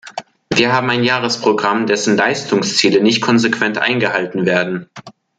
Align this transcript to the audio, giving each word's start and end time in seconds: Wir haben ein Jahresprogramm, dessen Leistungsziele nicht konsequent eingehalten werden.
Wir 0.51 0.73
haben 0.73 0.89
ein 0.89 1.03
Jahresprogramm, 1.03 1.85
dessen 1.85 2.17
Leistungsziele 2.17 3.03
nicht 3.03 3.21
konsequent 3.21 3.77
eingehalten 3.77 4.47
werden. 4.47 4.89